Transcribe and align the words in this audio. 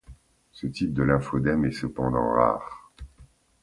Ce 0.51 0.65
type 0.65 0.95
de 0.95 1.03
lymphœdème 1.03 1.63
est 1.65 1.71
cependant 1.71 2.33
rare. 2.33 2.91